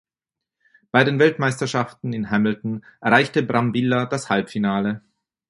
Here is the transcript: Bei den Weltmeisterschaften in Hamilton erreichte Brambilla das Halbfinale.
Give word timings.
Bei 0.91 1.03
den 1.03 1.19
Weltmeisterschaften 1.19 2.11
in 2.11 2.31
Hamilton 2.31 2.83
erreichte 3.01 3.43
Brambilla 3.43 4.07
das 4.07 4.31
Halbfinale. 4.31 5.03